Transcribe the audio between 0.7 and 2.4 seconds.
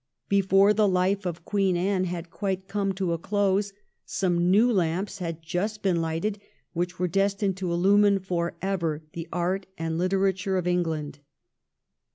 the life of Queen Anne had